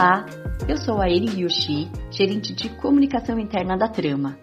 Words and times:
Olá, 0.00 0.24
eu 0.66 0.78
sou 0.78 0.98
a 0.98 1.10
Eri 1.10 1.42
Yoshi, 1.42 1.90
gerente 2.10 2.54
de 2.54 2.70
comunicação 2.70 3.38
interna 3.38 3.76
da 3.76 3.86
Trama. 3.86 4.38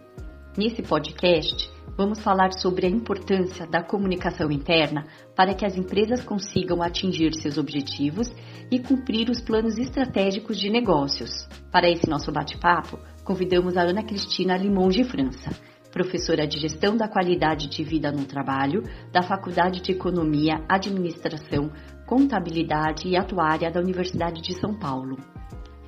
Nesse 0.56 0.84
podcast, 0.84 1.68
vamos 1.98 2.20
falar 2.20 2.52
sobre 2.52 2.86
a 2.86 2.90
importância 2.92 3.66
da 3.66 3.82
comunicação 3.82 4.52
interna 4.52 5.08
para 5.36 5.56
que 5.56 5.66
as 5.66 5.76
empresas 5.76 6.24
consigam 6.24 6.84
atingir 6.84 7.34
seus 7.34 7.58
objetivos 7.58 8.32
e 8.70 8.78
cumprir 8.78 9.32
os 9.32 9.42
planos 9.42 9.80
estratégicos 9.80 10.60
de 10.60 10.70
negócios. 10.70 11.50
Para 11.72 11.90
esse 11.90 12.08
nosso 12.08 12.32
bate-papo, 12.32 13.00
convidamos 13.24 13.78
a 13.78 13.82
Ana 13.82 14.04
Cristina 14.04 14.56
Limon 14.56 14.90
de 14.90 15.06
França, 15.06 15.50
professora 15.92 16.46
de 16.46 16.60
Gestão 16.60 16.96
da 16.96 17.08
Qualidade 17.08 17.68
de 17.68 17.84
Vida 17.84 18.12
no 18.12 18.26
Trabalho 18.26 18.84
da 19.12 19.24
Faculdade 19.24 19.82
de 19.82 19.92
Economia, 19.92 20.64
Administração, 20.70 21.72
Contabilidade 22.06 23.08
e 23.08 23.18
Atuária 23.18 23.72
da 23.72 23.80
Universidade 23.80 24.40
de 24.40 24.54
São 24.54 24.78
Paulo. 24.78 25.18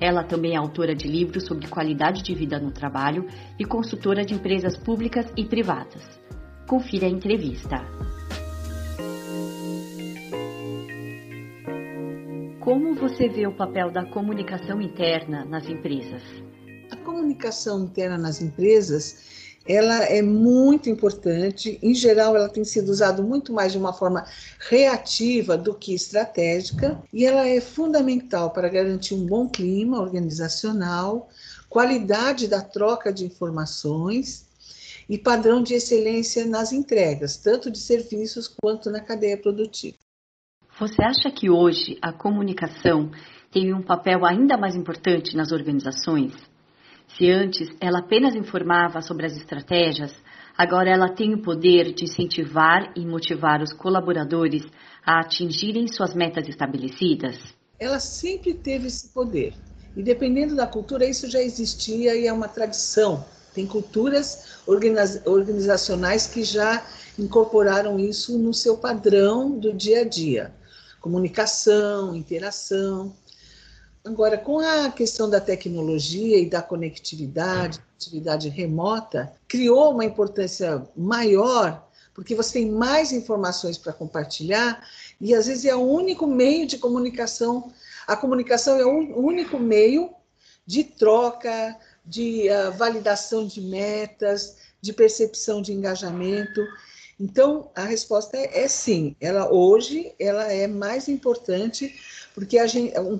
Ela 0.00 0.24
também 0.24 0.54
é 0.54 0.56
autora 0.56 0.94
de 0.94 1.06
livros 1.06 1.44
sobre 1.44 1.68
qualidade 1.68 2.22
de 2.22 2.34
vida 2.34 2.58
no 2.58 2.70
trabalho 2.70 3.26
e 3.58 3.64
consultora 3.66 4.24
de 4.24 4.32
empresas 4.32 4.76
públicas 4.78 5.30
e 5.36 5.44
privadas. 5.44 6.02
Confira 6.66 7.06
a 7.06 7.10
entrevista. 7.10 7.84
Como 12.60 12.94
você 12.94 13.28
vê 13.28 13.46
o 13.46 13.56
papel 13.56 13.90
da 13.90 14.06
comunicação 14.06 14.80
interna 14.80 15.44
nas 15.44 15.68
empresas? 15.68 16.22
A 16.90 16.96
comunicação 16.96 17.84
interna 17.84 18.16
nas 18.16 18.40
empresas 18.40 19.39
ela 19.66 20.04
é 20.04 20.22
muito 20.22 20.88
importante. 20.88 21.78
Em 21.82 21.94
geral, 21.94 22.34
ela 22.34 22.48
tem 22.48 22.64
sido 22.64 22.88
usada 22.88 23.22
muito 23.22 23.52
mais 23.52 23.72
de 23.72 23.78
uma 23.78 23.92
forma 23.92 24.24
reativa 24.58 25.56
do 25.56 25.74
que 25.74 25.94
estratégica, 25.94 27.00
e 27.12 27.24
ela 27.24 27.46
é 27.46 27.60
fundamental 27.60 28.50
para 28.50 28.68
garantir 28.68 29.14
um 29.14 29.26
bom 29.26 29.48
clima 29.48 30.00
organizacional, 30.00 31.28
qualidade 31.68 32.48
da 32.48 32.60
troca 32.60 33.12
de 33.12 33.24
informações 33.24 34.46
e 35.08 35.18
padrão 35.18 35.62
de 35.62 35.74
excelência 35.74 36.46
nas 36.46 36.72
entregas, 36.72 37.36
tanto 37.36 37.70
de 37.70 37.78
serviços 37.78 38.48
quanto 38.48 38.90
na 38.90 39.00
cadeia 39.00 39.36
produtiva. 39.36 39.96
Você 40.78 41.02
acha 41.02 41.30
que 41.30 41.50
hoje 41.50 41.98
a 42.00 42.12
comunicação 42.12 43.10
tem 43.50 43.74
um 43.74 43.82
papel 43.82 44.24
ainda 44.24 44.56
mais 44.56 44.74
importante 44.74 45.36
nas 45.36 45.52
organizações? 45.52 46.32
Se 47.16 47.30
antes 47.30 47.68
ela 47.80 47.98
apenas 47.98 48.34
informava 48.34 49.02
sobre 49.02 49.26
as 49.26 49.36
estratégias, 49.36 50.12
agora 50.56 50.90
ela 50.90 51.08
tem 51.08 51.34
o 51.34 51.42
poder 51.42 51.92
de 51.92 52.04
incentivar 52.04 52.92
e 52.96 53.04
motivar 53.04 53.62
os 53.62 53.72
colaboradores 53.72 54.62
a 55.04 55.20
atingirem 55.20 55.88
suas 55.88 56.14
metas 56.14 56.48
estabelecidas? 56.48 57.36
Ela 57.78 57.98
sempre 57.98 58.54
teve 58.54 58.86
esse 58.86 59.08
poder. 59.08 59.54
E 59.96 60.02
dependendo 60.02 60.54
da 60.54 60.66
cultura, 60.66 61.04
isso 61.04 61.28
já 61.28 61.40
existia 61.40 62.14
e 62.14 62.26
é 62.26 62.32
uma 62.32 62.48
tradição. 62.48 63.24
Tem 63.52 63.66
culturas 63.66 64.60
organizacionais 65.26 66.26
que 66.28 66.44
já 66.44 66.86
incorporaram 67.18 67.98
isso 67.98 68.38
no 68.38 68.54
seu 68.54 68.76
padrão 68.76 69.58
do 69.58 69.72
dia 69.72 70.02
a 70.02 70.04
dia. 70.04 70.54
Comunicação, 71.00 72.14
interação. 72.14 73.12
Agora, 74.04 74.38
com 74.38 74.58
a 74.60 74.90
questão 74.90 75.28
da 75.28 75.40
tecnologia 75.40 76.38
e 76.38 76.48
da 76.48 76.62
conectividade, 76.62 77.80
atividade 77.96 78.48
remota, 78.48 79.30
criou 79.46 79.92
uma 79.92 80.06
importância 80.06 80.82
maior, 80.96 81.86
porque 82.14 82.34
você 82.34 82.54
tem 82.54 82.70
mais 82.70 83.12
informações 83.12 83.76
para 83.76 83.92
compartilhar 83.92 84.82
e 85.20 85.34
às 85.34 85.46
vezes 85.46 85.66
é 85.66 85.76
o 85.76 85.82
único 85.82 86.26
meio 86.26 86.66
de 86.66 86.78
comunicação. 86.78 87.70
A 88.06 88.16
comunicação 88.16 88.78
é 88.78 88.86
o 88.86 89.18
único 89.18 89.58
meio 89.58 90.10
de 90.66 90.82
troca, 90.82 91.76
de 92.04 92.48
uh, 92.48 92.72
validação 92.72 93.46
de 93.46 93.60
metas, 93.60 94.56
de 94.80 94.94
percepção 94.94 95.60
de 95.60 95.74
engajamento. 95.74 96.60
Então, 97.20 97.70
a 97.74 97.84
resposta 97.84 98.38
é, 98.38 98.62
é 98.62 98.68
sim. 98.68 99.14
Ela 99.20 99.52
hoje 99.52 100.14
ela 100.18 100.50
é 100.50 100.66
mais 100.66 101.06
importante 101.06 101.94
porque 102.34 102.58
a 102.58 102.66
gente, 102.66 102.98
um, 102.98 103.18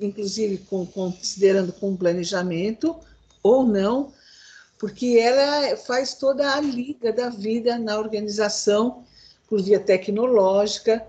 inclusive 0.00 0.58
com, 0.58 0.86
considerando 0.86 1.72
com 1.72 1.96
planejamento 1.96 2.94
ou 3.42 3.64
não, 3.64 4.12
porque 4.78 5.18
ela 5.18 5.76
faz 5.76 6.14
toda 6.14 6.54
a 6.54 6.60
liga 6.60 7.12
da 7.12 7.28
vida 7.28 7.76
na 7.78 7.98
organização 7.98 9.04
por 9.48 9.60
via 9.60 9.80
tecnológica, 9.80 11.04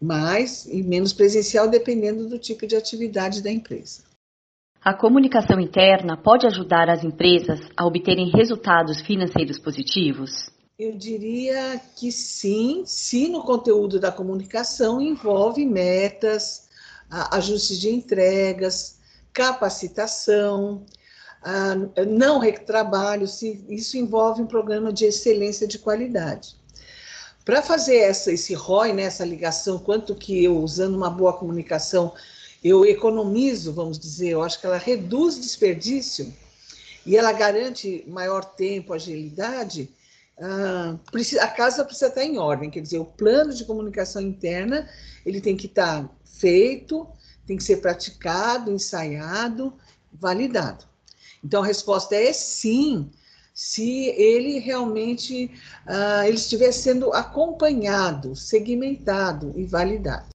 mais 0.00 0.66
e 0.66 0.82
menos 0.82 1.12
presencial, 1.12 1.68
dependendo 1.68 2.28
do 2.28 2.38
tipo 2.38 2.66
de 2.66 2.76
atividade 2.76 3.42
da 3.42 3.50
empresa. 3.50 4.02
A 4.80 4.94
comunicação 4.94 5.58
interna 5.58 6.16
pode 6.16 6.46
ajudar 6.46 6.88
as 6.88 7.02
empresas 7.02 7.58
a 7.76 7.86
obterem 7.86 8.30
resultados 8.30 9.00
financeiros 9.00 9.58
positivos? 9.58 10.53
Eu 10.76 10.96
diria 10.96 11.80
que 11.94 12.10
sim, 12.10 12.82
se 12.84 13.28
no 13.28 13.44
conteúdo 13.44 14.00
da 14.00 14.10
comunicação 14.10 15.00
envolve 15.00 15.64
metas, 15.64 16.68
ajustes 17.30 17.78
de 17.78 17.90
entregas, 17.90 18.96
capacitação, 19.32 20.84
não 22.08 22.40
retrabalho, 22.40 23.28
se 23.28 23.64
isso 23.68 23.96
envolve 23.96 24.42
um 24.42 24.48
programa 24.48 24.92
de 24.92 25.04
excelência 25.04 25.64
de 25.64 25.78
qualidade. 25.78 26.56
Para 27.44 27.62
fazer 27.62 27.98
essa, 27.98 28.32
esse 28.32 28.52
ROI, 28.52 28.94
né, 28.94 29.02
essa 29.04 29.24
ligação, 29.24 29.78
quanto 29.78 30.12
que 30.16 30.42
eu, 30.42 30.58
usando 30.58 30.96
uma 30.96 31.10
boa 31.10 31.34
comunicação, 31.34 32.12
eu 32.64 32.84
economizo, 32.84 33.72
vamos 33.72 33.96
dizer, 33.96 34.30
eu 34.30 34.42
acho 34.42 34.58
que 34.58 34.66
ela 34.66 34.78
reduz 34.78 35.40
desperdício 35.40 36.34
e 37.06 37.16
ela 37.16 37.30
garante 37.30 38.02
maior 38.08 38.44
tempo, 38.44 38.92
agilidade, 38.92 39.88
a 40.38 41.48
casa 41.48 41.84
precisa 41.84 42.08
estar 42.08 42.24
em 42.24 42.38
ordem, 42.38 42.70
quer 42.70 42.80
dizer, 42.80 42.98
o 42.98 43.04
plano 43.04 43.52
de 43.52 43.64
comunicação 43.64 44.20
interna, 44.20 44.88
ele 45.24 45.40
tem 45.40 45.56
que 45.56 45.66
estar 45.66 46.08
feito, 46.24 47.06
tem 47.46 47.56
que 47.56 47.62
ser 47.62 47.76
praticado, 47.76 48.72
ensaiado, 48.72 49.72
validado. 50.12 50.84
Então 51.42 51.62
a 51.62 51.66
resposta 51.66 52.16
é 52.16 52.32
sim, 52.32 53.10
se 53.52 54.08
ele 54.08 54.58
realmente 54.58 55.50
uh, 55.86 56.24
ele 56.24 56.36
estiver 56.36 56.72
sendo 56.72 57.12
acompanhado, 57.12 58.34
segmentado 58.34 59.52
e 59.56 59.64
validado. 59.64 60.34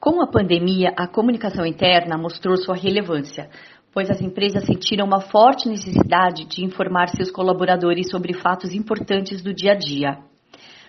Com 0.00 0.22
a 0.22 0.26
pandemia, 0.26 0.94
a 0.96 1.06
comunicação 1.06 1.66
interna 1.66 2.16
mostrou 2.16 2.56
sua 2.56 2.74
relevância, 2.74 3.50
pois 3.92 4.10
as 4.10 4.20
empresas 4.20 4.64
sentiram 4.64 5.06
uma 5.06 5.20
forte 5.20 5.68
necessidade 5.68 6.44
de 6.46 6.64
informar 6.64 7.08
seus 7.08 7.30
colaboradores 7.30 8.10
sobre 8.10 8.34
fatos 8.34 8.72
importantes 8.72 9.42
do 9.42 9.52
dia 9.52 9.72
a 9.72 9.78
dia. 9.78 10.18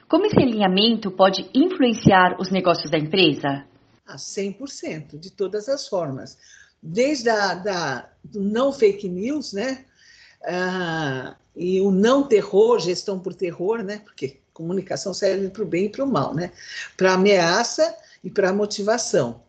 Como 0.07 0.25
esse 0.25 0.39
alinhamento 0.39 1.09
pode 1.11 1.49
influenciar 1.53 2.35
os 2.39 2.51
negócios 2.51 2.91
da 2.91 2.97
empresa? 2.97 3.65
a 4.11 4.17
100%, 4.17 5.17
de 5.17 5.31
todas 5.31 5.69
as 5.69 5.87
formas. 5.87 6.37
Desde 6.81 7.29
a 7.29 7.53
da, 7.53 8.09
do 8.23 8.41
não 8.41 8.73
fake 8.73 9.07
news, 9.07 9.53
né? 9.53 9.85
Ah, 10.43 11.35
e 11.55 11.79
o 11.81 11.91
não 11.91 12.23
terror, 12.23 12.79
gestão 12.79 13.19
por 13.19 13.33
terror, 13.33 13.83
né? 13.83 13.99
Porque 14.03 14.39
comunicação 14.53 15.13
serve 15.13 15.49
para 15.49 15.63
o 15.63 15.67
bem 15.67 15.85
e 15.85 15.89
para 15.89 16.03
o 16.03 16.11
mal, 16.11 16.33
né? 16.33 16.51
Para 16.97 17.13
ameaça 17.13 17.95
e 18.23 18.29
para 18.29 18.51
motivação. 18.51 19.41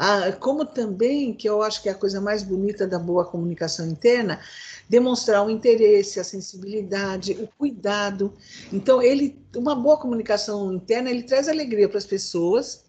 Ah, 0.00 0.30
como 0.30 0.64
também, 0.64 1.34
que 1.34 1.48
eu 1.48 1.60
acho 1.60 1.82
que 1.82 1.88
é 1.88 1.92
a 1.92 1.94
coisa 1.94 2.20
mais 2.20 2.44
bonita 2.44 2.86
da 2.86 3.00
boa 3.00 3.24
comunicação 3.24 3.88
interna, 3.88 4.40
demonstrar 4.88 5.44
o 5.44 5.50
interesse, 5.50 6.20
a 6.20 6.24
sensibilidade, 6.24 7.32
o 7.32 7.48
cuidado. 7.58 8.32
Então, 8.72 9.02
ele, 9.02 9.36
uma 9.56 9.74
boa 9.74 9.98
comunicação 9.98 10.72
interna, 10.72 11.10
ele 11.10 11.24
traz 11.24 11.48
alegria 11.48 11.88
para 11.88 11.98
as 11.98 12.06
pessoas, 12.06 12.84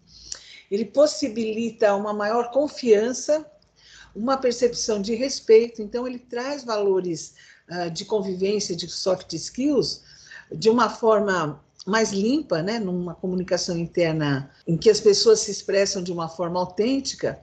ele 0.70 0.84
possibilita 0.84 1.96
uma 1.96 2.12
maior 2.12 2.52
confiança, 2.52 3.44
uma 4.14 4.36
percepção 4.36 5.02
de 5.02 5.16
respeito, 5.16 5.82
então 5.82 6.06
ele 6.06 6.18
traz 6.20 6.62
valores 6.62 7.34
uh, 7.68 7.90
de 7.90 8.04
convivência, 8.04 8.76
de 8.76 8.88
soft 8.88 9.32
skills, 9.32 10.02
de 10.52 10.70
uma 10.70 10.88
forma 10.88 11.60
mais 11.86 12.12
limpa, 12.12 12.62
né, 12.62 12.78
numa 12.78 13.14
comunicação 13.14 13.76
interna 13.76 14.50
em 14.66 14.76
que 14.76 14.90
as 14.90 15.00
pessoas 15.00 15.40
se 15.40 15.50
expressam 15.50 16.02
de 16.02 16.12
uma 16.12 16.28
forma 16.28 16.60
autêntica, 16.60 17.38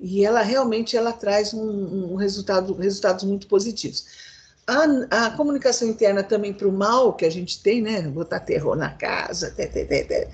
e 0.00 0.24
ela 0.24 0.42
realmente 0.42 0.96
ela 0.96 1.12
traz 1.12 1.54
um, 1.54 2.12
um 2.12 2.16
resultado, 2.16 2.74
resultados 2.74 3.24
muito 3.24 3.46
positivos. 3.46 4.04
A, 4.66 5.26
a 5.26 5.30
comunicação 5.30 5.88
interna 5.88 6.22
também 6.22 6.52
para 6.52 6.68
o 6.68 6.72
mal 6.72 7.14
que 7.14 7.24
a 7.24 7.30
gente 7.30 7.62
tem, 7.62 7.82
né, 7.82 8.02
botar 8.02 8.40
terror 8.40 8.76
na 8.76 8.90
casa, 8.90 9.50
tê, 9.50 9.66
tê, 9.66 9.84
tê, 9.84 10.28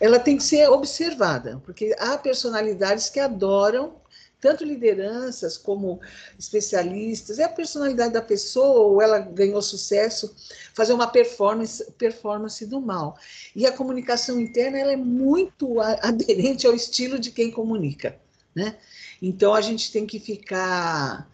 ela 0.00 0.18
tem 0.18 0.36
que 0.36 0.42
ser 0.42 0.68
observada, 0.68 1.60
porque 1.64 1.94
há 1.98 2.18
personalidades 2.18 3.08
que 3.08 3.18
adoram 3.18 3.94
tanto 4.40 4.64
lideranças 4.64 5.56
como 5.56 6.00
especialistas, 6.38 7.38
é 7.38 7.44
a 7.44 7.48
personalidade 7.48 8.12
da 8.12 8.22
pessoa, 8.22 8.80
ou 8.80 9.02
ela 9.02 9.18
ganhou 9.18 9.60
sucesso, 9.62 10.34
fazer 10.74 10.92
uma 10.92 11.06
performance, 11.06 11.84
performance 11.92 12.64
do 12.66 12.80
mal. 12.80 13.18
E 13.54 13.66
a 13.66 13.72
comunicação 13.72 14.40
interna 14.40 14.78
ela 14.78 14.92
é 14.92 14.96
muito 14.96 15.80
aderente 16.02 16.66
ao 16.66 16.74
estilo 16.74 17.18
de 17.18 17.30
quem 17.30 17.50
comunica. 17.50 18.18
Né? 18.54 18.76
Então 19.20 19.54
a 19.54 19.60
gente 19.60 19.90
tem 19.90 20.06
que 20.06 20.18
ficar 20.18 21.28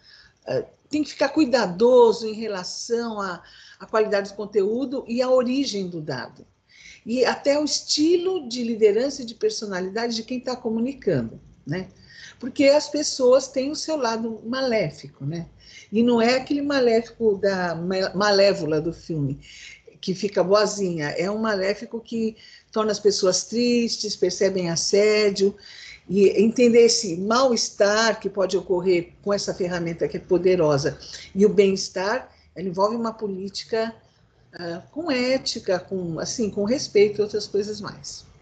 eh, 0.45 0.65
tem 0.89 1.03
que 1.03 1.09
ficar 1.09 1.29
cuidadoso 1.29 2.27
em 2.27 2.33
relação 2.33 3.19
à, 3.19 3.41
à 3.79 3.85
qualidade 3.87 4.29
do 4.29 4.35
conteúdo 4.35 5.03
e 5.07 5.23
à 5.23 5.29
origem 5.29 5.89
do 5.89 5.99
dado. 5.99 6.45
E 7.03 7.25
até 7.25 7.59
o 7.59 7.65
estilo 7.65 8.47
de 8.47 8.63
liderança 8.63 9.23
e 9.23 9.25
de 9.25 9.33
personalidade 9.33 10.15
de 10.15 10.23
quem 10.23 10.37
está 10.37 10.55
comunicando, 10.55 11.41
né? 11.65 11.89
Porque 12.43 12.65
as 12.65 12.89
pessoas 12.89 13.47
têm 13.47 13.71
o 13.71 13.75
seu 13.75 13.95
lado 13.95 14.41
maléfico, 14.45 15.25
né? 15.25 15.47
E 15.89 16.03
não 16.03 16.21
é 16.21 16.35
aquele 16.35 16.61
maléfico 16.61 17.35
da 17.35 17.73
malévola 18.13 18.81
do 18.81 18.91
filme, 18.91 19.39
que 20.01 20.13
fica 20.13 20.43
boazinha, 20.43 21.11
é 21.11 21.31
um 21.31 21.37
maléfico 21.37 22.01
que 22.01 22.35
torna 22.69 22.91
as 22.91 22.99
pessoas 22.99 23.45
tristes, 23.45 24.17
percebem 24.17 24.69
assédio, 24.69 25.55
e 26.09 26.31
entender 26.31 26.81
esse 26.81 27.15
mal-estar 27.15 28.19
que 28.19 28.29
pode 28.29 28.57
ocorrer 28.57 29.13
com 29.21 29.33
essa 29.33 29.53
ferramenta 29.53 30.05
que 30.05 30.17
é 30.17 30.19
poderosa 30.19 30.99
e 31.33 31.45
o 31.45 31.49
bem-estar, 31.49 32.29
ela 32.53 32.67
envolve 32.67 32.97
uma 32.97 33.13
política 33.13 33.95
uh, 34.53 34.91
com 34.91 35.09
ética, 35.09 35.79
com 35.79 36.19
assim, 36.19 36.49
com 36.49 36.65
respeito 36.65 37.19
e 37.19 37.21
outras 37.21 37.47
coisas 37.47 37.79
mais. 37.79 38.32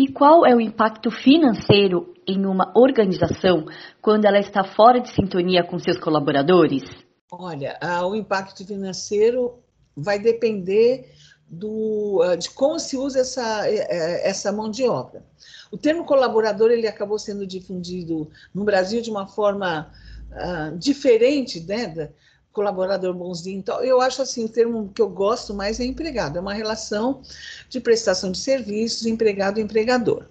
E 0.00 0.08
qual 0.08 0.46
é 0.46 0.56
o 0.56 0.60
impacto 0.62 1.10
financeiro 1.10 2.14
em 2.26 2.46
uma 2.46 2.72
organização 2.74 3.66
quando 4.00 4.24
ela 4.24 4.38
está 4.38 4.64
fora 4.64 4.98
de 4.98 5.10
sintonia 5.10 5.62
com 5.62 5.78
seus 5.78 5.98
colaboradores? 5.98 6.84
Olha, 7.30 7.78
o 8.04 8.14
impacto 8.14 8.66
financeiro 8.66 9.58
vai 9.94 10.18
depender 10.18 11.06
do, 11.46 12.22
uh, 12.24 12.34
de 12.34 12.48
como 12.48 12.78
se 12.78 12.96
usa 12.96 13.20
essa, 13.20 13.68
eh, 13.68 13.86
eh, 13.90 14.30
essa 14.30 14.50
mão 14.50 14.70
de 14.70 14.88
obra. 14.88 15.22
O 15.70 15.76
termo 15.76 16.06
colaborador 16.06 16.70
ele 16.70 16.88
acabou 16.88 17.18
sendo 17.18 17.46
difundido 17.46 18.30
no 18.54 18.64
Brasil 18.64 19.02
de 19.02 19.10
uma 19.10 19.26
forma 19.26 19.92
uh, 20.30 20.78
diferente, 20.78 21.60
né? 21.60 22.10
Colaborador 22.52 23.14
bonzinho. 23.14 23.58
Então, 23.58 23.82
eu 23.82 24.00
acho 24.00 24.22
assim, 24.22 24.44
o 24.44 24.48
termo 24.48 24.90
que 24.92 25.00
eu 25.00 25.08
gosto 25.08 25.54
mais 25.54 25.78
é 25.78 25.84
empregado, 25.84 26.36
é 26.36 26.40
uma 26.40 26.54
relação 26.54 27.22
de 27.68 27.80
prestação 27.80 28.32
de 28.32 28.38
serviços, 28.38 29.06
empregado-empregador. 29.06 30.26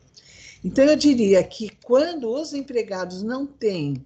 Então, 0.63 0.83
eu 0.83 0.95
diria 0.95 1.41
que 1.43 1.69
quando 1.83 2.29
os 2.29 2.53
empregados 2.53 3.23
não 3.23 3.45
têm 3.47 4.05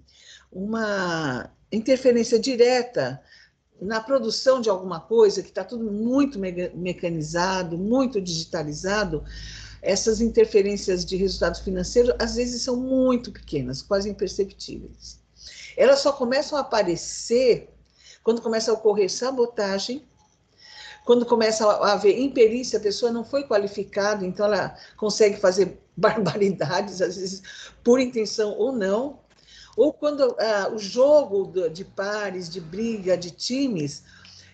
uma 0.51 1.49
interferência 1.71 2.39
direta 2.39 3.19
na 3.81 3.99
produção 3.99 4.61
de 4.61 4.69
alguma 4.69 4.99
coisa, 4.99 5.41
que 5.41 5.49
está 5.49 5.63
tudo 5.63 5.91
muito 5.91 6.39
mecanizado, 6.39 7.77
muito 7.77 8.21
digitalizado, 8.21 9.23
essas 9.81 10.21
interferências 10.21 11.03
de 11.03 11.17
resultados 11.17 11.59
financeiros 11.59 12.15
às 12.17 12.35
vezes 12.35 12.61
são 12.61 12.77
muito 12.77 13.31
pequenas, 13.31 13.81
quase 13.81 14.09
imperceptíveis. 14.09 15.19
Elas 15.75 15.99
só 15.99 16.13
começam 16.13 16.57
a 16.57 16.61
aparecer 16.61 17.72
quando 18.23 18.41
começa 18.41 18.71
a 18.71 18.73
ocorrer 18.73 19.11
sabotagem, 19.11 20.03
quando 21.05 21.25
começa 21.25 21.67
a 21.67 21.93
haver 21.93 22.17
imperícia, 22.17 22.79
a 22.79 22.81
pessoa 22.81 23.11
não 23.11 23.25
foi 23.25 23.43
qualificada, 23.43 24.25
então 24.25 24.45
ela 24.45 24.75
consegue 24.95 25.37
fazer 25.37 25.79
barbaridades, 25.95 27.01
às 27.01 27.17
vezes 27.17 27.43
por 27.83 27.99
intenção 27.99 28.57
ou 28.57 28.71
não, 28.71 29.19
ou 29.75 29.91
quando 29.91 30.35
ah, 30.39 30.71
o 30.73 30.77
jogo 30.77 31.69
de 31.69 31.83
pares, 31.83 32.49
de 32.49 32.61
briga, 32.61 33.17
de 33.17 33.31
times, 33.31 34.03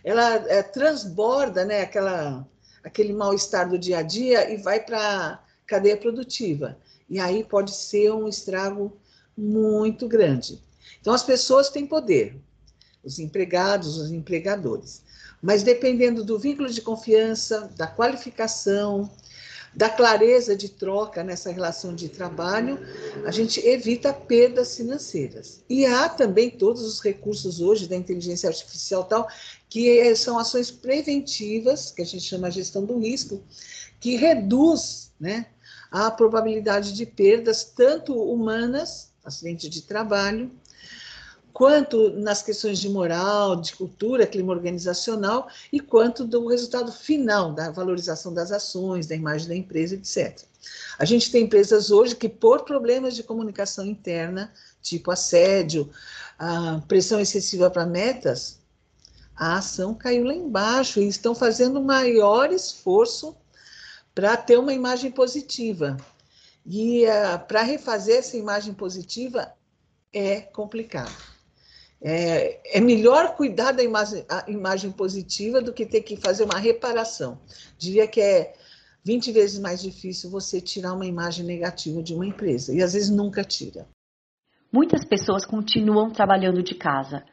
ela 0.04 0.36
é, 0.48 0.63
transborda 0.63 1.65
né, 1.65 1.81
aquela, 1.81 2.48
aquele 2.83 3.13
mal-estar 3.13 3.69
do 3.69 3.77
dia 3.77 4.00
a 4.00 4.01
dia 4.01 4.50
e 4.51 4.57
vai 4.57 4.80
para 4.80 4.98
a 5.00 5.39
cadeia 5.68 5.98
produtiva. 5.98 6.77
E 7.10 7.19
aí 7.19 7.44
pode 7.44 7.72
ser 7.72 8.12
um 8.12 8.27
estrago 8.27 8.98
muito 9.38 10.07
grande. 10.07 10.62
Então, 11.01 11.13
as 11.13 11.24
pessoas 11.24 11.69
têm 11.69 11.86
poder, 11.86 12.39
os 13.04 13.19
empregados, 13.19 13.98
os 13.98 14.12
empregadores. 14.12 15.01
Mas 15.42 15.63
dependendo 15.63 16.24
do 16.24 16.38
vínculo 16.38 16.69
de 16.69 16.81
confiança, 16.81 17.69
da 17.78 17.88
qualificação, 17.88 19.10
da 19.74 19.90
clareza 19.90 20.56
de 20.56 20.69
troca 20.69 21.24
nessa 21.24 21.51
relação 21.51 21.94
de 21.94 22.10
trabalho, 22.10 22.80
a 23.25 23.31
gente 23.31 23.60
evita 23.66 24.12
perdas 24.12 24.75
financeiras. 24.75 25.62
E 25.69 25.86
há 25.86 26.10
também 26.10 26.50
todos 26.50 26.81
os 26.81 27.00
recursos 27.00 27.62
hoje 27.62 27.88
da 27.88 27.96
inteligência 27.96 28.50
artificial 28.50 29.04
tal, 29.04 29.30
que 29.69 30.13
são 30.16 30.40
ações 30.40 30.72
preventivas, 30.72 31.92
que 31.92 32.01
a 32.01 32.06
gente 32.06 32.24
chama 32.24 32.50
de 32.50 32.56
gestão 32.56 32.84
do 32.84 32.98
risco, 32.98 33.42
que 34.00 34.16
reduz 34.16 35.12
né, 35.19 35.46
a 35.92 36.10
probabilidade 36.10 36.94
de 36.94 37.06
perdas, 37.06 37.63
tanto 37.63 38.13
humanas, 38.13 39.12
acidente 39.24 39.69
de 39.69 39.84
trabalho, 39.84 40.51
quanto 41.54 42.12
nas 42.12 42.42
questões 42.42 42.80
de 42.80 42.90
moral, 42.90 43.56
de 43.56 43.75
cultura, 43.75 44.28
clima 44.28 44.54
organizacional, 44.54 45.48
e 45.72 45.80
quanto 45.80 46.25
do 46.25 46.48
resultado 46.48 46.92
final 46.92 47.54
da 47.54 47.72
valorização 47.72 48.34
das 48.34 48.51
ações, 48.51 49.07
da 49.07 49.16
imagem 49.16 49.48
da 49.48 49.56
empresa, 49.56 49.96
etc. 49.96 50.44
A 50.98 51.06
gente 51.06 51.31
tem 51.31 51.44
empresas 51.44 51.92
hoje 51.92 52.16
que, 52.16 52.30
por 52.30 52.63
problemas 52.63 53.16
de 53.16 53.24
comunicação 53.24 53.86
interna, 53.86 54.51
tipo 54.81 55.12
assédio, 55.12 55.90
pressão 56.88 57.19
excessiva 57.19 57.69
para 57.69 57.86
metas, 57.86 58.60
a 59.36 59.57
ação 59.57 59.94
caiu 59.94 60.25
lá 60.25 60.34
embaixo 60.34 61.00
e 61.00 61.07
estão 61.07 61.34
fazendo 61.34 61.81
maior 61.81 62.51
esforço 62.51 63.36
para 64.13 64.36
ter 64.36 64.60
uma 64.60 64.74
imagem 64.74 65.12
positiva. 65.12 65.96
E 66.66 67.06
uh, 67.06 67.40
para 67.48 67.62
refazer 67.62 68.18
essa 68.18 68.36
imagem 68.36 68.74
positiva 68.74 69.54
é 70.12 70.42
complicado. 70.42 71.38
É, 72.01 72.78
é 72.78 72.80
melhor 72.80 73.36
cuidar 73.36 73.74
da 73.74 73.84
imagem, 73.84 74.25
imagem 74.48 74.92
positiva 74.92 75.62
do 75.62 75.74
que 75.74 75.86
ter 75.86 76.01
que 76.01 76.16
fazer 76.16 76.46
uma 76.46 76.57
reparação. 76.57 77.40
Diria 77.78 78.07
que 78.07 78.22
é 78.22 78.54
20 79.04 79.31
vezes 79.31 79.60
mais 79.60 79.81
difícil 79.81 80.30
você 80.30 80.62
tirar 80.62 80.94
uma 80.94 81.06
imagem 81.06 81.46
negativa 81.46 82.01
de 82.01 82.13
uma 82.13 82.25
empresa, 82.25 82.74
e 82.74 82.81
às 82.81 82.94
vezes 82.94 83.10
nunca 83.10 83.44
tira. 83.44 83.88
Muitas 84.72 85.04
pessoas 85.04 85.46
continuam 85.46 86.12
trabalhando 86.12 86.62
de 86.62 86.75
casa, 86.75 87.24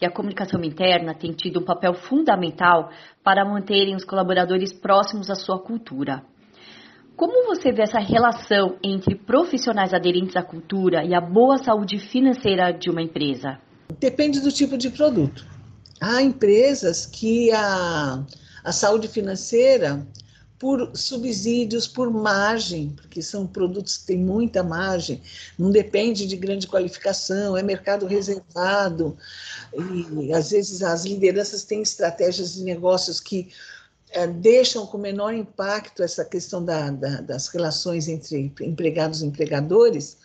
e 0.00 0.06
a 0.06 0.10
comunicação 0.10 0.62
interna 0.62 1.14
tem 1.14 1.32
tido 1.32 1.60
um 1.60 1.64
papel 1.64 1.94
fundamental 1.94 2.90
para 3.22 3.44
manterem 3.44 3.94
os 3.94 4.04
colaboradores 4.04 4.72
próximos 4.72 5.30
à 5.30 5.34
sua 5.34 5.58
cultura. 5.58 6.24
Como 7.16 7.46
você 7.46 7.72
vê 7.72 7.82
essa 7.82 8.00
relação 8.00 8.76
entre 8.82 9.14
profissionais 9.14 9.94
aderentes 9.94 10.36
à 10.36 10.42
cultura 10.42 11.04
e 11.04 11.14
a 11.14 11.20
boa 11.20 11.58
saúde 11.58 11.98
financeira 11.98 12.72
de 12.72 12.90
uma 12.90 13.02
empresa? 13.02 13.60
Depende 13.98 14.40
do 14.40 14.52
tipo 14.52 14.76
de 14.76 14.90
produto. 14.90 15.46
Há 16.00 16.22
empresas 16.22 17.06
que 17.06 17.50
a, 17.52 18.24
a 18.62 18.72
saúde 18.72 19.08
financeira, 19.08 20.06
por 20.58 20.90
subsídios, 20.94 21.86
por 21.86 22.10
margem, 22.10 22.90
porque 22.90 23.20
são 23.22 23.46
produtos 23.46 23.98
que 23.98 24.06
têm 24.06 24.18
muita 24.18 24.62
margem, 24.62 25.20
não 25.58 25.70
depende 25.70 26.26
de 26.26 26.36
grande 26.36 26.66
qualificação, 26.66 27.56
é 27.56 27.62
mercado 27.62 28.06
reservado, 28.06 29.16
e 30.20 30.32
às 30.32 30.50
vezes 30.50 30.82
as 30.82 31.04
lideranças 31.04 31.64
têm 31.64 31.82
estratégias 31.82 32.54
de 32.54 32.62
negócios 32.62 33.20
que 33.20 33.48
é, 34.10 34.26
deixam 34.26 34.86
com 34.86 34.96
menor 34.96 35.34
impacto 35.34 36.02
essa 36.02 36.24
questão 36.24 36.64
da, 36.64 36.90
da, 36.90 37.20
das 37.20 37.48
relações 37.48 38.08
entre 38.08 38.52
empregados 38.60 39.22
e 39.22 39.26
empregadores, 39.26 40.16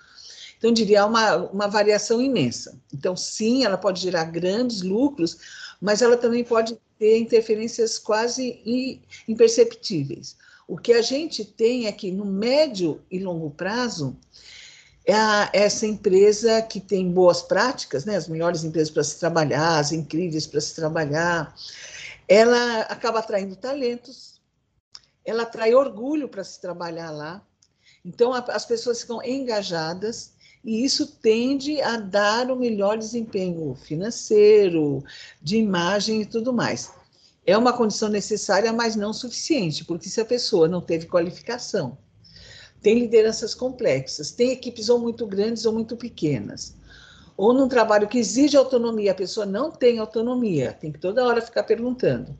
então, 0.59 0.73
diria 0.73 1.05
uma, 1.05 1.37
uma 1.37 1.67
variação 1.67 2.21
imensa. 2.21 2.77
Então, 2.93 3.15
sim, 3.15 3.63
ela 3.63 3.77
pode 3.77 4.01
gerar 4.01 4.25
grandes 4.25 4.81
lucros, 4.81 5.37
mas 5.79 6.01
ela 6.01 6.17
também 6.17 6.43
pode 6.43 6.77
ter 6.99 7.17
interferências 7.17 7.97
quase 7.97 9.01
imperceptíveis. 9.25 10.35
O 10.67 10.77
que 10.77 10.91
a 10.91 11.01
gente 11.01 11.45
tem 11.45 11.87
é 11.87 11.93
que 11.93 12.11
no 12.11 12.25
médio 12.25 13.01
e 13.09 13.19
longo 13.19 13.49
prazo, 13.51 14.17
é 15.05 15.13
a, 15.13 15.49
essa 15.53 15.87
empresa 15.87 16.61
que 16.61 16.81
tem 16.81 17.09
boas 17.09 17.41
práticas, 17.41 18.03
né, 18.03 18.17
as 18.17 18.27
melhores 18.27 18.65
empresas 18.65 18.91
para 18.91 19.03
se 19.03 19.17
trabalhar, 19.17 19.79
as 19.79 19.93
incríveis 19.93 20.45
para 20.45 20.59
se 20.59 20.75
trabalhar, 20.75 21.55
ela 22.27 22.81
acaba 22.81 23.19
atraindo 23.19 23.55
talentos, 23.55 24.41
ela 25.23 25.43
atrai 25.43 25.73
orgulho 25.73 26.27
para 26.27 26.43
se 26.43 26.59
trabalhar 26.59 27.11
lá. 27.11 27.41
Então, 28.03 28.33
a, 28.33 28.39
as 28.39 28.65
pessoas 28.65 29.01
ficam 29.01 29.23
engajadas 29.23 30.33
e 30.63 30.83
isso 30.83 31.07
tende 31.07 31.81
a 31.81 31.97
dar 31.97 32.51
o 32.51 32.55
melhor 32.55 32.97
desempenho 32.97 33.75
financeiro, 33.75 35.03
de 35.41 35.57
imagem 35.57 36.21
e 36.21 36.25
tudo 36.25 36.51
mais. 36.51 36.91
É 37.45 37.57
uma 37.57 37.73
condição 37.73 38.09
necessária, 38.09 38.71
mas 38.71 38.95
não 38.95 39.13
suficiente, 39.13 39.85
porque 39.85 40.09
se 40.09 40.21
a 40.21 40.25
pessoa 40.25 40.67
não 40.67 40.81
teve 40.81 41.07
qualificação, 41.07 41.97
tem 42.81 42.99
lideranças 42.99 43.55
complexas, 43.55 44.31
tem 44.31 44.51
equipes 44.51 44.89
ou 44.89 44.99
muito 44.99 45.25
grandes 45.25 45.65
ou 45.65 45.73
muito 45.73 45.97
pequenas, 45.97 46.75
ou 47.35 47.53
num 47.53 47.69
trabalho 47.69 48.07
que 48.07 48.19
exige 48.19 48.57
autonomia, 48.57 49.11
a 49.11 49.15
pessoa 49.15 49.45
não 49.45 49.71
tem 49.71 49.97
autonomia, 49.97 50.73
tem 50.73 50.91
que 50.91 50.99
toda 50.99 51.25
hora 51.25 51.41
ficar 51.41 51.63
perguntando. 51.63 52.37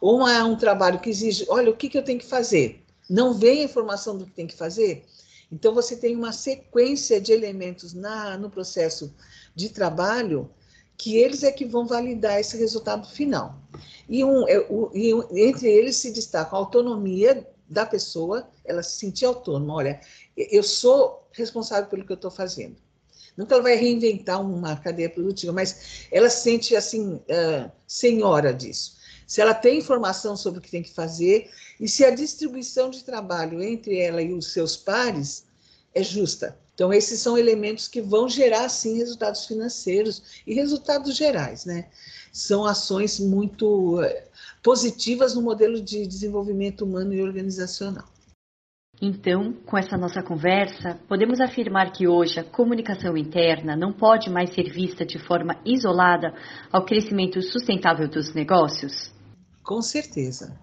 Ou 0.00 0.28
é 0.28 0.44
um 0.44 0.54
trabalho 0.56 1.00
que 1.00 1.08
exige, 1.08 1.46
olha, 1.48 1.70
o 1.70 1.76
que, 1.76 1.88
que 1.88 1.96
eu 1.96 2.04
tenho 2.04 2.18
que 2.18 2.26
fazer? 2.26 2.84
Não 3.08 3.32
vem 3.32 3.62
a 3.62 3.64
informação 3.64 4.18
do 4.18 4.26
que 4.26 4.32
tem 4.32 4.46
que 4.46 4.54
fazer? 4.54 5.06
Então, 5.50 5.74
você 5.74 5.96
tem 5.96 6.16
uma 6.16 6.32
sequência 6.32 7.20
de 7.20 7.32
elementos 7.32 7.92
na, 7.94 8.36
no 8.36 8.50
processo 8.50 9.14
de 9.54 9.68
trabalho 9.68 10.50
que 10.96 11.16
eles 11.16 11.42
é 11.42 11.50
que 11.50 11.64
vão 11.64 11.86
validar 11.86 12.38
esse 12.38 12.56
resultado 12.56 13.08
final. 13.08 13.58
E, 14.08 14.24
um, 14.24 14.48
é, 14.48 14.66
e 14.94 15.12
entre 15.46 15.68
eles 15.68 15.96
se 15.96 16.12
destaca 16.12 16.54
a 16.54 16.58
autonomia 16.58 17.46
da 17.68 17.84
pessoa, 17.84 18.48
ela 18.64 18.82
se 18.82 18.98
sentir 18.98 19.24
autônoma. 19.24 19.74
Olha, 19.74 20.00
eu 20.36 20.62
sou 20.62 21.26
responsável 21.32 21.88
pelo 21.88 22.04
que 22.04 22.12
eu 22.12 22.16
estou 22.16 22.30
fazendo. 22.30 22.76
Não 23.36 23.46
que 23.46 23.52
ela 23.52 23.62
vai 23.62 23.74
reinventar 23.74 24.40
uma 24.40 24.76
cadeia 24.76 25.10
produtiva, 25.10 25.52
mas 25.52 26.06
ela 26.12 26.30
se 26.30 26.42
sente 26.42 26.76
assim, 26.76 27.14
uh, 27.14 27.70
senhora 27.86 28.54
disso. 28.54 28.96
Se 29.26 29.40
ela 29.40 29.54
tem 29.54 29.78
informação 29.78 30.36
sobre 30.36 30.58
o 30.58 30.62
que 30.62 30.70
tem 30.70 30.82
que 30.82 30.92
fazer 30.92 31.50
e 31.80 31.88
se 31.88 32.04
a 32.04 32.14
distribuição 32.14 32.90
de 32.90 33.02
trabalho 33.04 33.62
entre 33.62 33.98
ela 33.98 34.22
e 34.22 34.32
os 34.32 34.52
seus 34.52 34.76
pares 34.76 35.44
é 35.94 36.02
justa. 36.02 36.58
Então, 36.74 36.92
esses 36.92 37.20
são 37.20 37.38
elementos 37.38 37.86
que 37.86 38.02
vão 38.02 38.28
gerar, 38.28 38.68
sim, 38.68 38.96
resultados 38.98 39.46
financeiros 39.46 40.42
e 40.44 40.54
resultados 40.54 41.16
gerais, 41.16 41.64
né? 41.64 41.88
São 42.32 42.64
ações 42.64 43.20
muito 43.20 44.02
eh, 44.02 44.26
positivas 44.60 45.34
no 45.34 45.42
modelo 45.42 45.80
de 45.80 46.04
desenvolvimento 46.04 46.84
humano 46.84 47.14
e 47.14 47.22
organizacional. 47.22 48.08
Então, 49.00 49.52
com 49.66 49.78
essa 49.78 49.96
nossa 49.96 50.20
conversa, 50.20 50.98
podemos 51.08 51.40
afirmar 51.40 51.92
que 51.92 52.08
hoje 52.08 52.40
a 52.40 52.44
comunicação 52.44 53.16
interna 53.16 53.76
não 53.76 53.92
pode 53.92 54.28
mais 54.28 54.52
ser 54.52 54.72
vista 54.72 55.04
de 55.04 55.18
forma 55.18 55.56
isolada 55.64 56.34
ao 56.72 56.84
crescimento 56.84 57.40
sustentável 57.40 58.08
dos 58.08 58.34
negócios? 58.34 59.13
Com 59.64 59.80
certeza. 59.82 60.56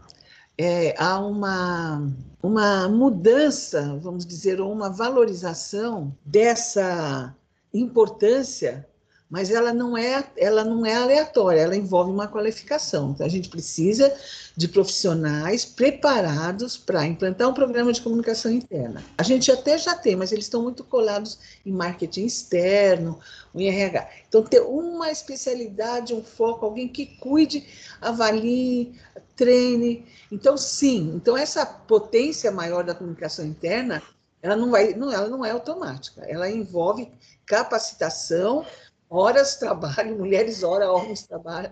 É, 0.58 0.96
há 1.01 1.20
uma, 1.20 2.08
uma 2.41 2.88
mudança, 2.88 3.98
vamos 4.00 4.25
dizer, 4.25 4.62
ou 4.62 4.72
uma 4.72 4.89
valorização 4.91 6.15
dessa 6.24 7.36
importância 7.74 8.88
mas 9.31 9.50
ela 9.50 9.73
não 9.73 9.97
é 9.97 10.25
ela 10.35 10.65
não 10.65 10.85
é 10.85 10.93
aleatória, 10.93 11.61
ela 11.61 11.75
envolve 11.75 12.11
uma 12.11 12.27
qualificação. 12.27 13.11
Então 13.11 13.25
a 13.25 13.29
gente 13.29 13.47
precisa 13.47 14.13
de 14.57 14.67
profissionais 14.67 15.63
preparados 15.63 16.75
para 16.75 17.05
implantar 17.05 17.47
um 17.47 17.53
programa 17.53 17.93
de 17.93 18.01
comunicação 18.01 18.51
interna. 18.51 19.01
A 19.17 19.23
gente 19.23 19.50
até 19.50 19.77
já 19.77 19.95
tem, 19.95 20.17
mas 20.17 20.33
eles 20.33 20.45
estão 20.45 20.61
muito 20.61 20.83
colados 20.83 21.39
em 21.65 21.71
marketing 21.71 22.25
externo, 22.25 23.21
em 23.55 23.69
RH. 23.69 24.09
Então 24.27 24.43
ter 24.43 24.59
uma 24.59 25.09
especialidade, 25.09 26.13
um 26.13 26.21
foco, 26.21 26.65
alguém 26.65 26.89
que 26.89 27.05
cuide, 27.05 27.65
avalie, 28.01 29.00
treine. 29.38 30.05
Então 30.29 30.57
sim, 30.57 31.13
então 31.15 31.38
essa 31.38 31.65
potência 31.65 32.51
maior 32.51 32.83
da 32.83 32.93
comunicação 32.93 33.45
interna, 33.45 34.03
ela 34.41 34.57
não 34.57 34.69
vai, 34.69 34.93
não, 34.93 35.09
ela 35.09 35.29
não 35.29 35.45
é 35.45 35.51
automática. 35.51 36.21
Ela 36.27 36.50
envolve 36.50 37.09
capacitação 37.45 38.65
horas 39.12 39.58
trabalho, 39.58 40.18
mulheres 40.18 40.63
hora, 40.63 40.91
homens 40.91 41.27
trabalho, 41.27 41.72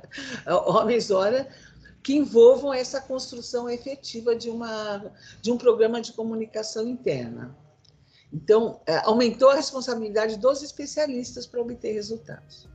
homens 0.65 1.09
hora, 1.09 1.47
que 2.03 2.15
envolvam 2.15 2.73
essa 2.73 2.99
construção 3.01 3.69
efetiva 3.69 4.35
de, 4.35 4.49
uma, 4.49 5.11
de 5.41 5.51
um 5.51 5.57
programa 5.57 6.01
de 6.01 6.11
comunicação 6.13 6.85
interna. 6.85 7.55
Então, 8.31 8.79
é, 8.85 8.97
aumentou 9.05 9.49
a 9.49 9.55
responsabilidade 9.55 10.37
dos 10.37 10.61
especialistas 10.61 11.47
para 11.47 11.61
obter 11.61 11.93
resultados. 11.93 12.67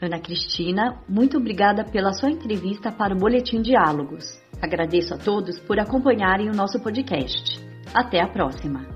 Ana 0.00 0.20
Cristina, 0.20 1.02
muito 1.08 1.38
obrigada 1.38 1.84
pela 1.84 2.12
sua 2.12 2.30
entrevista 2.30 2.92
para 2.92 3.14
o 3.14 3.18
Boletim 3.18 3.62
Diálogos. 3.62 4.38
Agradeço 4.60 5.14
a 5.14 5.18
todos 5.18 5.58
por 5.60 5.78
acompanharem 5.78 6.50
o 6.50 6.54
nosso 6.54 6.78
podcast. 6.80 7.64
Até 7.94 8.20
a 8.20 8.28
próxima! 8.28 8.93